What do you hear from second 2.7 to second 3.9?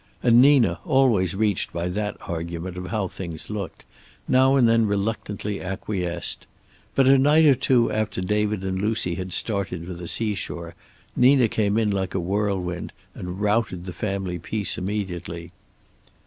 of how things looked,